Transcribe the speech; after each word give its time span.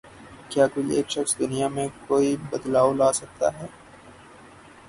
کیا 0.49 0.65
کوئی 0.73 0.95
ایک 0.95 1.07
شخص 1.09 1.37
دنیا 1.39 1.67
میں 1.75 1.87
کوئی 2.07 2.35
بدلاؤ 2.51 2.93
لا 2.99 3.11
سکتا 3.19 3.47
ہے 3.57 3.67